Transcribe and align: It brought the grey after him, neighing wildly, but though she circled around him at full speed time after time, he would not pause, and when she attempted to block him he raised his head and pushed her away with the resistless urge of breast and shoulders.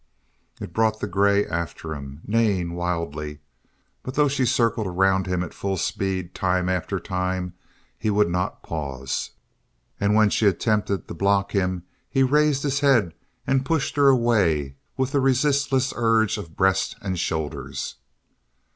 It 0.59 0.73
brought 0.73 0.99
the 0.99 1.05
grey 1.05 1.45
after 1.45 1.93
him, 1.93 2.21
neighing 2.25 2.73
wildly, 2.73 3.37
but 4.01 4.15
though 4.15 4.27
she 4.27 4.47
circled 4.47 4.87
around 4.87 5.27
him 5.27 5.43
at 5.43 5.53
full 5.53 5.77
speed 5.77 6.33
time 6.33 6.69
after 6.69 6.99
time, 6.99 7.53
he 7.99 8.09
would 8.09 8.27
not 8.31 8.63
pause, 8.63 9.29
and 9.99 10.15
when 10.15 10.31
she 10.31 10.47
attempted 10.47 11.07
to 11.07 11.13
block 11.13 11.51
him 11.51 11.83
he 12.09 12.23
raised 12.23 12.63
his 12.63 12.79
head 12.79 13.13
and 13.45 13.63
pushed 13.63 13.95
her 13.95 14.07
away 14.07 14.75
with 14.97 15.11
the 15.11 15.19
resistless 15.21 15.93
urge 15.95 16.39
of 16.39 16.55
breast 16.57 16.95
and 17.03 17.19
shoulders. 17.19 17.97